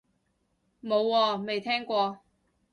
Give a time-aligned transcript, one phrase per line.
[0.81, 2.21] 冇喎，未聽過